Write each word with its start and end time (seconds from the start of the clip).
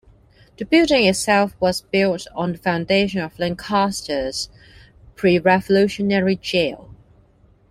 The 0.57 0.65
building 0.65 1.05
itself 1.05 1.53
was 1.59 1.81
built 1.81 2.25
on 2.33 2.53
the 2.53 2.57
foundation 2.57 3.19
of 3.19 3.37
Lancaster's 3.37 4.49
pre-Revolutionary 5.13 6.37
jail. 6.37 6.95